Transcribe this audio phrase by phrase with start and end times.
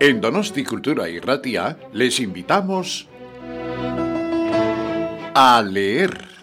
[0.00, 3.08] En Donosti Cultura y Ratia les invitamos
[5.34, 6.37] a leer.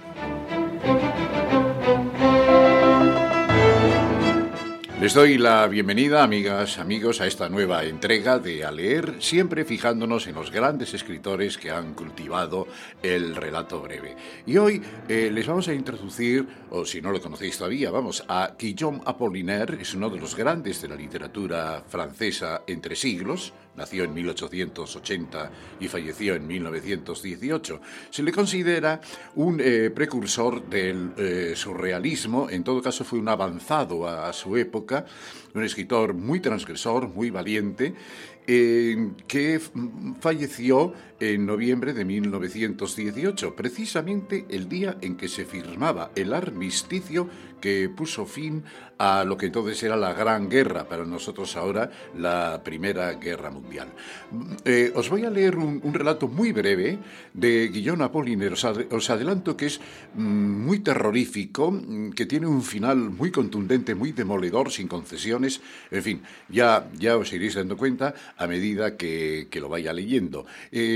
[5.05, 10.25] Les doy la bienvenida, amigas, amigos, a esta nueva entrega de A leer, siempre fijándonos
[10.25, 12.65] en los grandes escritores que han cultivado
[13.03, 14.15] el relato breve.
[14.47, 18.55] Y hoy eh, les vamos a introducir, o si no lo conocéis todavía, vamos, a
[18.57, 24.13] Guillaume Apollinaire, es uno de los grandes de la literatura francesa entre siglos, nació en
[24.13, 27.81] 1880 y falleció en 1918.
[28.09, 29.01] Se le considera
[29.35, 35.05] un eh, precursor del eh, surrealismo, en todo caso fue un avanzado a su época,
[35.53, 37.93] un escritor muy transgresor, muy valiente,
[38.47, 39.59] eh, que
[40.19, 47.29] falleció en noviembre de 1918, precisamente el día en que se firmaba el armisticio
[47.61, 48.63] que puso fin
[48.97, 53.89] a lo que entonces era la Gran Guerra, para nosotros ahora la Primera Guerra Mundial.
[54.63, 56.99] Eh, os voy a leer un, relato muy breve
[57.33, 58.53] de Guillaume Apollinaire.
[58.53, 59.81] Os, adelanto que es
[60.13, 65.61] mm, muy terrorífico, mm, que tiene un final muy contundente, muy demoledor, sin concesiones.
[65.91, 70.45] En fin, ya, ya os iréis dando cuenta a medida que, lo vaya leyendo.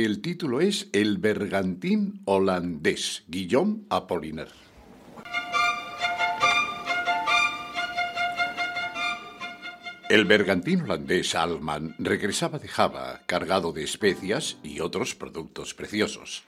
[0.10, 4.50] El título es El bergantín holandés, Guillaume Apollinaire.
[10.10, 16.42] El bergantín holandés Alman regresaba de Java cargado de especias y otros productos preciosos.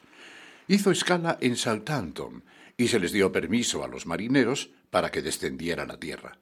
[0.68, 2.44] Hizo escala en Southampton
[2.78, 6.40] y se les dio permiso a los marineros para que descendieran a tierra.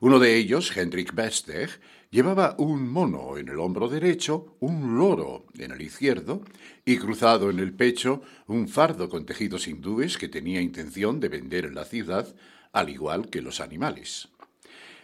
[0.00, 1.70] Uno de ellos, Hendrik Besteg,
[2.10, 6.42] llevaba un mono en el hombro derecho, un loro en el izquierdo
[6.84, 11.64] y cruzado en el pecho un fardo con tejidos hindúes que tenía intención de vender
[11.64, 12.34] en la ciudad,
[12.72, 14.28] al igual que los animales.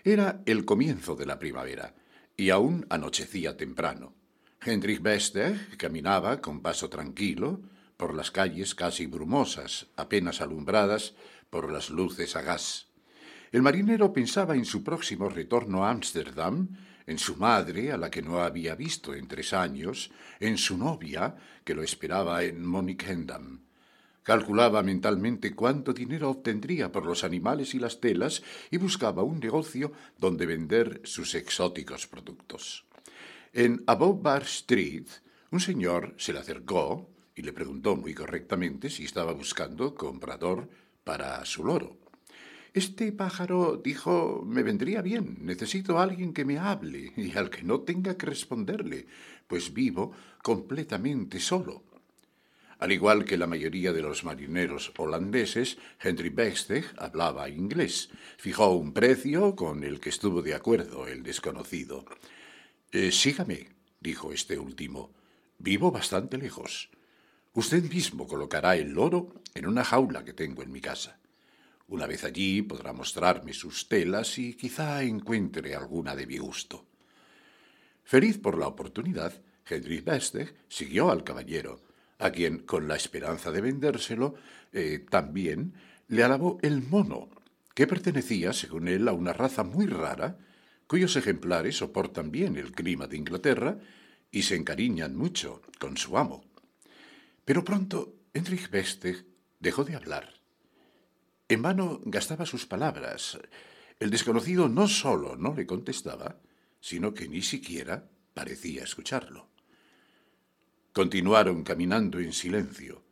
[0.05, 1.95] Era el comienzo de la primavera
[2.37, 4.15] y aún anochecía temprano.
[4.65, 7.61] Hendrik Besteg caminaba con paso tranquilo
[7.97, 11.15] por las calles casi brumosas, apenas alumbradas
[11.51, 12.94] por las luces a gas.
[13.55, 16.71] El marinero pensaba en su próximo retorno a Ámsterdam,
[17.07, 20.11] en su madre, a la que no había visto en tres años,
[20.41, 23.61] en su novia, que lo esperaba en Monnickendam.
[24.25, 28.43] Calculaba mentalmente cuánto dinero obtendría por los animales y las telas
[28.73, 32.85] y buscaba un negocio donde vender sus exóticos productos.
[33.53, 35.07] En Above Bar Street,
[35.53, 40.69] un señor se le acercó y le preguntó muy correctamente si estaba buscando comprador
[41.05, 42.04] para su loro.
[42.75, 47.63] Este pájaro dijo me vendría bien, necesito a alguien que me hable y al que
[47.63, 49.07] no tenga que responderle,
[49.47, 50.11] pues vivo
[50.43, 51.85] completamente solo.
[52.81, 58.11] Al igual que la mayoría de los marineros holandeses, Henry Besteg hablaba inglés.
[58.39, 62.05] Fijó un precio con el que estuvo de acuerdo el desconocido.
[62.91, 63.69] Eh, sígame,
[64.01, 65.15] dijo este último.
[65.59, 66.91] Vivo bastante lejos.
[67.53, 71.21] Usted mismo colocará el loro en una jaula que tengo en mi casa.
[71.89, 76.87] Una vez allí podrá mostrarme sus telas y quizá encuentre alguna de mi gusto.
[78.05, 81.83] Feliz por la oportunidad, Henry Besteg siguió al caballero,
[82.19, 84.35] a quien, con la esperanza de vendérselo,
[84.73, 85.75] eh, también
[86.09, 87.29] le alabó el mono,
[87.75, 90.39] que pertenecía, según él, a una raza muy rara,
[90.87, 93.79] cuyos ejemplares soportan bien el clima de Inglaterra
[94.31, 96.45] y se encariñan mucho con su amo.
[97.45, 99.27] Pero pronto Hendrik Besteg
[99.61, 100.44] dejó de hablar
[101.49, 103.39] en vano gastaba sus palabras.
[104.01, 106.41] El desconocido no sólo no le contestaba,
[106.81, 109.49] sino que ni siquiera parecía escucharlo.
[110.93, 113.03] Continuaron caminando en silencio,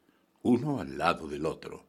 [0.43, 1.87] uno al lado del otro,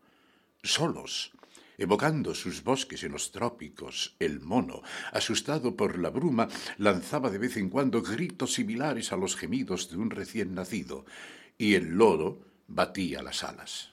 [0.62, 1.32] solos,
[1.78, 4.16] evocando sus bosques en los trópicos.
[4.20, 9.36] El mono, asustado por la bruma, lanzaba de vez en cuando gritos similares a los
[9.36, 11.06] gemidos de un recién nacido,
[11.58, 13.93] y el loro batía las alas.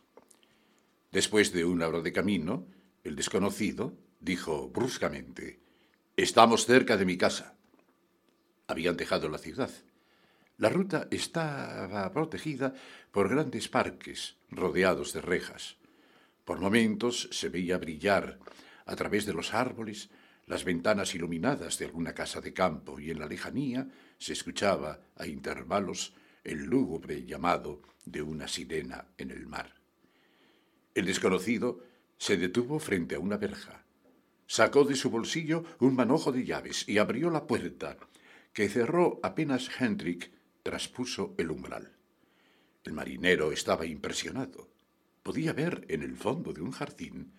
[1.12, 2.66] Después de una hora de camino,
[3.02, 5.58] el desconocido dijo bruscamente
[6.16, 7.56] Estamos cerca de mi casa.
[8.68, 9.70] Habían dejado la ciudad.
[10.56, 12.74] La ruta estaba protegida
[13.10, 15.78] por grandes parques rodeados de rejas.
[16.44, 18.38] Por momentos se veía brillar
[18.86, 20.10] a través de los árboles
[20.46, 25.26] las ventanas iluminadas de alguna casa de campo y en la lejanía se escuchaba a
[25.26, 26.12] intervalos
[26.44, 29.79] el lúgubre llamado de una sirena en el mar.
[30.94, 31.84] El desconocido
[32.18, 33.84] se detuvo frente a una verja.
[34.46, 37.96] Sacó de su bolsillo un manojo de llaves y abrió la puerta,
[38.52, 40.30] que cerró apenas Hendrik
[40.62, 41.92] traspuso el umbral.
[42.84, 44.68] El marinero estaba impresionado.
[45.22, 47.32] Podía ver en el fondo de un jardín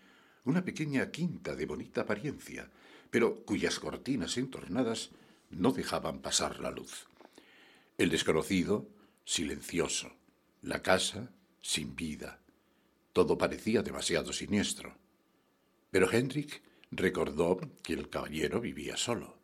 [0.44, 2.70] una pequeña quinta de bonita apariencia,
[3.10, 5.12] pero cuyas cortinas entornadas
[5.50, 7.08] no dejaban pasar la luz.
[7.98, 8.88] El desconocido,
[9.26, 10.14] silencioso.
[10.62, 11.32] La casa,
[11.62, 12.41] sin vida.
[13.14, 14.96] Todo parecía demasiado siniestro.
[15.90, 16.62] Pero Hendrik
[16.92, 19.38] recordó que el caballero vivía solo.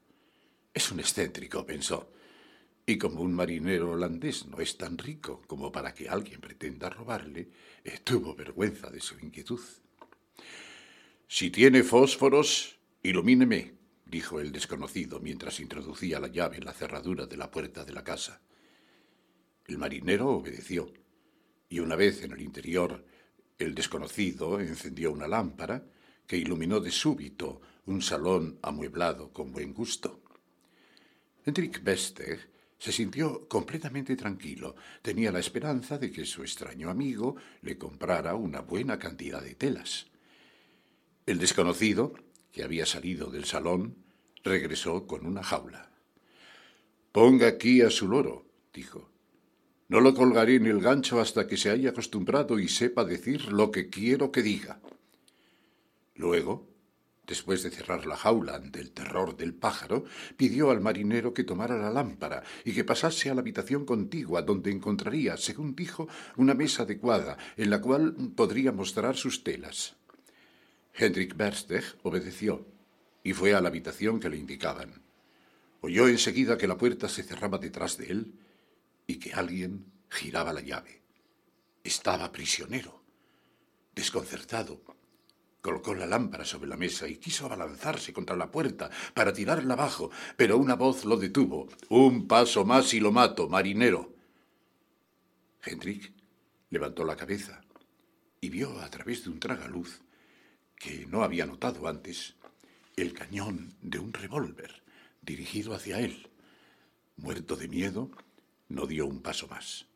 [0.74, 2.12] Es un excéntrico, pensó.
[2.86, 7.50] Y como un marinero holandés no es tan rico como para que alguien pretenda robarle,
[7.84, 9.60] eh, tuvo vergüenza de su inquietud.
[11.28, 13.74] Si tiene fósforos, ilumíneme,
[14.06, 18.06] dijo el desconocido mientras introducía la llave en la cerradura de la puerta de la
[18.06, 18.40] casa.
[19.68, 20.94] El marinero obedeció,
[21.68, 23.04] y una vez en el interior,
[23.60, 25.84] el desconocido encendió una lámpara
[26.26, 30.22] que iluminó de súbito un salón amueblado con buen gusto.
[31.46, 34.76] Hendrik Bester se sintió completamente tranquilo.
[35.02, 40.08] Tenía la esperanza de que su extraño amigo le comprara una buena cantidad de telas.
[41.26, 42.14] El desconocido,
[42.52, 43.96] que había salido del salón,
[44.44, 45.90] regresó con una jaula.
[47.12, 49.10] Ponga aquí a su loro, dijo.
[49.90, 53.72] No lo colgaré en el gancho hasta que se haya acostumbrado y sepa decir lo
[53.72, 54.80] que quiero que diga.
[56.16, 56.68] Luego
[57.28, 60.06] Después de cerrar la jaula ante el terror del pájaro,
[60.38, 64.72] pidió al marinero que tomara la lámpara y que pasase a la habitación contigua, donde
[64.72, 66.08] encontraría, según dijo,
[66.38, 69.98] una mesa adecuada en la cual podría mostrar sus telas.
[70.94, 72.66] Hendrik Bersteg obedeció
[73.24, 75.02] y fue a la habitación que le indicaban.
[75.82, 78.34] Oyó enseguida que la puerta se cerraba detrás de él
[79.08, 81.02] y que alguien giraba la llave.
[81.84, 83.02] Estaba prisionero.
[83.96, 84.84] Desconcertado,
[85.68, 90.12] Colocó la lámpara sobre la mesa y quiso abalanzarse contra la puerta para tirarla abajo,
[90.38, 91.68] pero una voz lo detuvo.
[91.90, 94.16] Un paso más y lo mato, marinero.
[95.66, 96.14] Hendrik
[96.70, 97.60] levantó la cabeza
[98.40, 100.00] y vio a través de un tragaluz
[100.78, 102.36] que no había notado antes
[102.96, 104.84] el cañón de un revólver
[105.22, 106.30] dirigido hacia él.
[107.18, 108.10] Muerto de miedo,
[108.70, 109.88] no dio un paso más.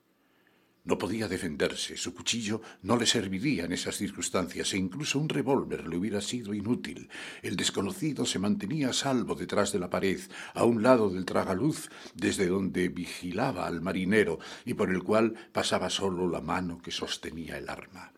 [0.83, 5.87] No podía defenderse, su cuchillo no le serviría en esas circunstancias e incluso un revólver
[5.87, 7.09] le hubiera sido inútil.
[7.43, 10.19] El desconocido se mantenía a salvo detrás de la pared,
[10.55, 15.91] a un lado del tragaluz, desde donde vigilaba al marinero y por el cual pasaba
[15.91, 18.11] solo la mano que sostenía el arma.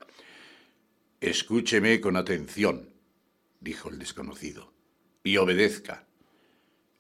[1.20, 2.94] Escúcheme con atención,
[3.60, 4.74] dijo el desconocido,
[5.22, 6.08] y obedezca.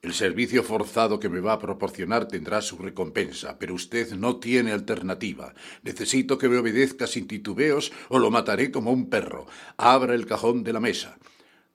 [0.03, 4.73] El servicio forzado que me va a proporcionar tendrá su recompensa, pero usted no tiene
[4.73, 5.53] alternativa.
[5.81, 9.47] Necesito que me obedezca sin titubeos o lo mataré como un perro.
[9.77, 11.17] Abra el cajón de la mesa.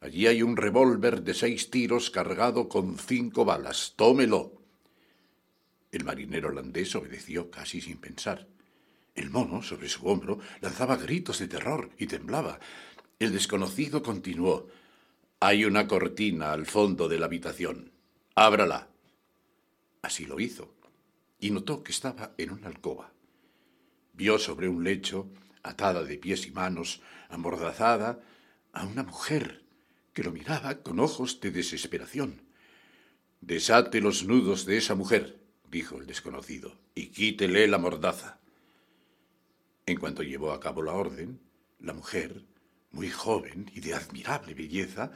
[0.03, 3.95] Allí hay un revólver de seis tiros cargado con cinco balas.
[3.97, 4.53] Tómelo.
[5.91, 8.47] El marinero holandés obedeció casi sin pensar.
[9.15, 12.61] El mono, sobre su hombro, lanzaba gritos de terror y temblaba.
[13.19, 14.69] El desconocido continuó.
[15.41, 17.97] Hay una cortina al fondo de la habitación.
[18.41, 18.89] Ábrala.
[20.01, 20.73] Así lo hizo,
[21.41, 23.13] y notó que estaba en una alcoba.
[24.13, 25.29] Vio sobre un lecho,
[25.65, 28.21] atada de pies y manos, amordazada,
[28.73, 29.65] a una mujer
[30.13, 32.43] que lo miraba con ojos de desesperación.
[33.41, 38.39] Desate los nudos de esa mujer, dijo el desconocido, y quítele la mordaza.
[39.85, 41.41] En cuanto llevó a cabo la orden,
[41.81, 42.45] la mujer,
[42.93, 45.11] muy joven y de admirable belleza,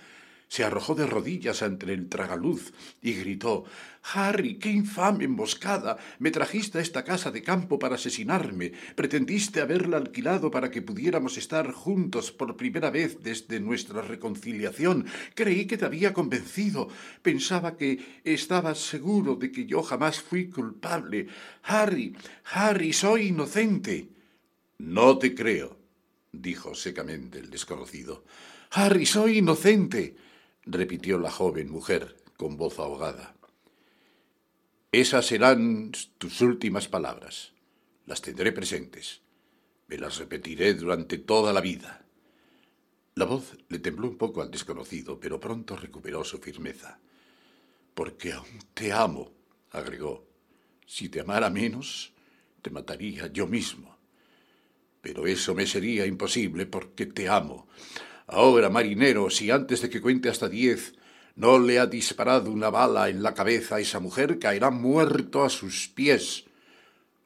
[0.53, 3.65] se arrojó de rodillas ante el tragaluz y gritó
[4.13, 5.97] Harry, qué infame emboscada.
[6.19, 8.73] Me trajiste a esta casa de campo para asesinarme.
[8.95, 15.07] Pretendiste haberla alquilado para que pudiéramos estar juntos por primera vez desde nuestra reconciliación.
[15.35, 16.91] Creí que te había convencido.
[17.23, 21.29] Pensaba que estabas seguro de que yo jamás fui culpable.
[21.63, 22.15] Harry,
[22.53, 24.07] Harry, soy inocente.
[24.77, 25.79] No te creo,
[26.31, 28.25] dijo secamente el desconocido.
[28.73, 30.22] Harry, soy inocente
[30.65, 33.35] repitió la joven mujer con voz ahogada.
[34.91, 37.53] Esas serán tus últimas palabras.
[38.07, 39.23] Las tendré presentes.
[39.89, 42.05] Me las repetiré durante toda la vida.
[43.15, 46.99] La voz le tembló un poco al desconocido, pero pronto recuperó su firmeza.
[47.95, 49.33] Porque aún te amo,
[49.71, 50.27] agregó.
[50.87, 52.13] Si te amara menos,
[52.63, 53.99] te mataría yo mismo.
[55.01, 57.67] Pero eso me sería imposible porque te amo.
[58.27, 60.95] Ahora, marinero, si antes de que cuente hasta diez
[61.35, 65.49] no le ha disparado una bala en la cabeza a esa mujer, caerá muerto a
[65.49, 66.45] sus pies.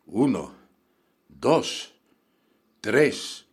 [0.07, 0.55] Uno,
[1.29, 1.93] dos,
[2.81, 3.47] tres.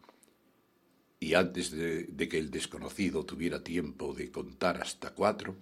[1.20, 5.56] Y antes de, de que el desconocido tuviera tiempo de contar hasta cuatro,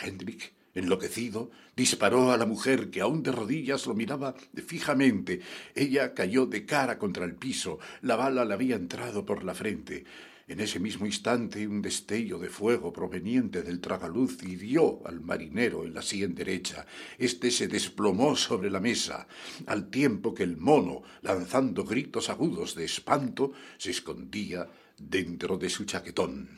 [0.00, 5.40] Hendrik Enloquecido, disparó a la mujer que aún de rodillas lo miraba fijamente.
[5.74, 7.80] Ella cayó de cara contra el piso.
[8.02, 10.04] La bala le había entrado por la frente.
[10.48, 15.92] En ese mismo instante un destello de fuego proveniente del tragaluz hirió al marinero en
[15.92, 16.86] la sien derecha.
[17.18, 19.28] Este se desplomó sobre la mesa,
[19.66, 25.84] al tiempo que el mono, lanzando gritos agudos de espanto, se escondía dentro de su
[25.84, 26.48] chaquetón.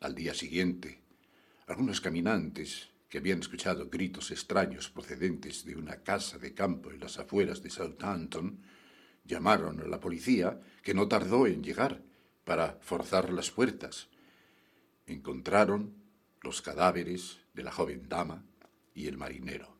[0.00, 1.00] Al día siguiente,
[1.66, 7.18] algunos caminantes que habían escuchado gritos extraños procedentes de una casa de campo en las
[7.18, 8.58] afueras de Southampton,
[9.24, 12.02] llamaron a la policía, que no tardó en llegar
[12.44, 14.08] para forzar las puertas.
[15.06, 15.94] Encontraron
[16.42, 18.44] los cadáveres de la joven dama
[18.94, 19.76] y el marinero.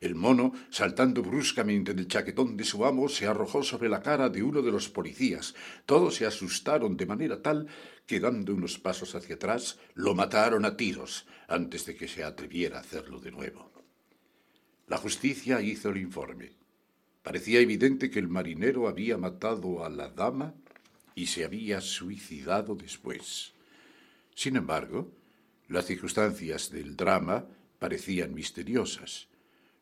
[0.00, 4.42] El mono, saltando bruscamente del chaquetón de su amo, se arrojó sobre la cara de
[4.42, 5.54] uno de los policías.
[5.86, 7.68] Todos se asustaron de manera tal
[8.04, 12.78] que, dando unos pasos hacia atrás, lo mataron a tiros antes de que se atreviera
[12.78, 13.70] a hacerlo de nuevo.
[14.88, 16.61] La justicia hizo el informe.
[17.22, 20.54] Parecía evidente que el marinero había matado a la dama
[21.14, 23.52] y se había suicidado después.
[24.34, 25.10] Sin embargo,
[25.68, 27.46] las circunstancias del drama
[27.78, 29.28] parecían misteriosas.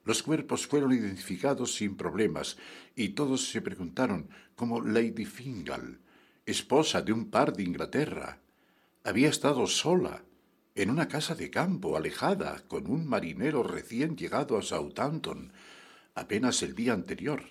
[0.04, 2.56] Los cuerpos fueron identificados sin problemas
[2.96, 5.98] y todos se preguntaron cómo Lady Fingal,
[6.46, 8.38] esposa de un par de Inglaterra,
[9.04, 10.24] había estado sola
[10.74, 15.52] en una casa de campo alejada con un marinero recién llegado a Southampton
[16.20, 17.42] apenas el día anterior.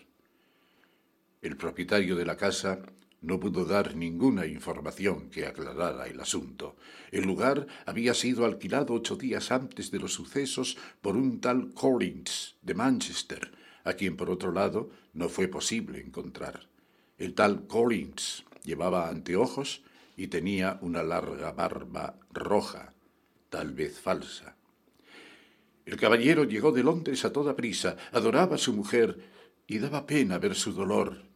[1.41, 2.79] El propietario de la casa
[3.19, 6.75] no pudo dar ninguna información que aclarara el asunto.
[7.11, 12.57] El lugar había sido alquilado ocho días antes de los sucesos por un tal Collins
[12.61, 13.51] de Manchester,
[13.83, 16.69] a quien por otro lado no fue posible encontrar.
[17.17, 19.81] El tal Collins llevaba anteojos
[20.15, 22.93] y tenía una larga barba roja,
[23.49, 24.58] tal vez falsa.
[25.89, 29.17] El caballero llegó de Londres a toda prisa, adoraba a su mujer
[29.65, 31.29] y daba pena ver su dolor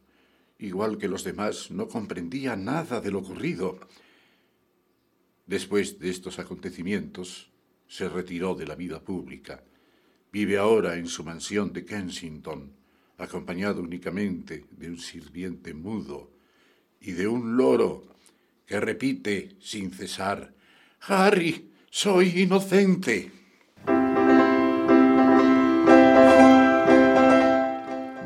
[0.58, 3.80] igual que los demás, no comprendía nada de lo ocurrido.
[5.46, 7.50] Después de estos acontecimientos,
[7.86, 9.62] se retiró de la vida pública.
[10.32, 12.72] Vive ahora en su mansión de Kensington,
[13.18, 16.30] acompañado únicamente de un sirviente mudo
[17.00, 18.06] y de un loro
[18.66, 20.54] que repite sin cesar
[21.00, 23.43] Harry, soy inocente.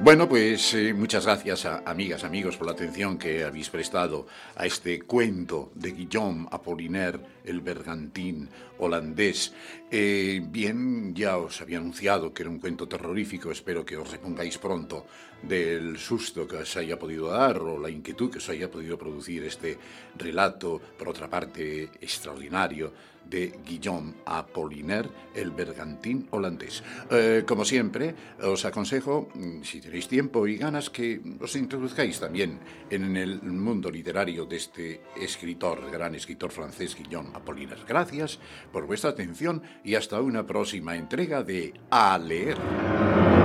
[0.08, 4.64] Bueno, pues eh, muchas gracias a amigas, amigos, por la atención que habéis prestado a
[4.64, 8.48] este cuento de Guillaume Apollinaire, el bergantín
[8.78, 9.52] holandés.
[9.90, 14.56] Eh, bien, ya os había anunciado que era un cuento terrorífico, espero que os repongáis
[14.56, 15.04] pronto
[15.42, 19.44] del susto que os haya podido dar o la inquietud que os haya podido producir
[19.44, 19.76] este
[20.16, 22.94] relato, por otra parte, extraordinario
[23.28, 26.82] de Guillaume Apollinaire, el bergantín holandés.
[27.10, 32.58] Eh, como siempre, os aconsejo, mm, si tenéis tiempo y ganas, que os introduzcáis también
[32.90, 37.82] en el mundo literario de este escritor, gran escritor francés Guillaume Apollinaire.
[37.86, 38.38] Gracias
[38.72, 43.37] por vuestra atención y hasta una próxima entrega de A leer.